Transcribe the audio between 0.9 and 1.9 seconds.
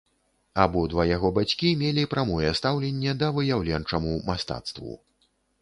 яго бацькі